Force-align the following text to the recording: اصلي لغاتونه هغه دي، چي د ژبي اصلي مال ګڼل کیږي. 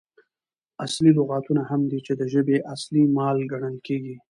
اصلي 0.85 1.11
لغاتونه 1.19 1.61
هغه 1.69 1.85
دي، 1.91 1.99
چي 2.05 2.13
د 2.19 2.21
ژبي 2.33 2.57
اصلي 2.73 3.03
مال 3.17 3.37
ګڼل 3.51 3.75
کیږي. 3.87 4.15